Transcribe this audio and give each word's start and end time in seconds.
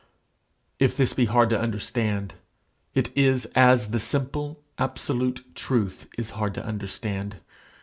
If 0.79 0.97
this 0.97 1.13
be 1.13 1.25
hard 1.25 1.51
to 1.51 1.59
understand, 1.61 2.33
it 2.95 3.15
is 3.15 3.45
as 3.53 3.91
the 3.91 3.99
simple, 3.99 4.63
absolute 4.79 5.53
truth 5.53 6.07
is 6.17 6.31
hard 6.31 6.55
to 6.55 6.65
understand. 6.65 7.35